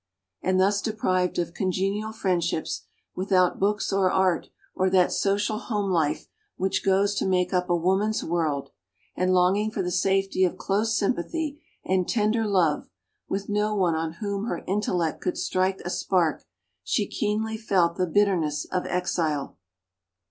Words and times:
And 0.41 0.59
thus 0.59 0.81
deprived 0.81 1.37
of 1.37 1.53
congenial 1.53 2.11
friendships, 2.11 2.85
without 3.15 3.59
books 3.59 3.93
or 3.93 4.11
art 4.11 4.47
or 4.73 4.89
that 4.89 5.11
social 5.11 5.59
home 5.59 5.91
life 5.91 6.27
which 6.57 6.83
goes 6.83 7.13
to 7.13 7.25
make 7.27 7.53
up 7.53 7.69
a 7.69 7.75
woman's 7.75 8.23
world, 8.23 8.71
and 9.15 9.31
longing 9.31 9.69
for 9.69 9.83
the 9.83 9.91
safety 9.91 10.43
of 10.43 10.57
close 10.57 10.97
sympathy 10.97 11.61
and 11.85 12.09
tender 12.09 12.47
love, 12.47 12.89
with 13.29 13.47
no 13.47 13.75
one 13.75 13.93
on 13.93 14.13
whom 14.13 14.45
her 14.45 14.63
intellect 14.65 15.21
could 15.21 15.37
strike 15.37 15.81
a 15.81 15.91
spark, 15.91 16.45
she 16.83 17.05
keenly 17.05 17.55
felt 17.55 17.95
the 17.95 18.07
bitterness 18.07 18.65
of 18.71 18.87
exile. 18.87 19.59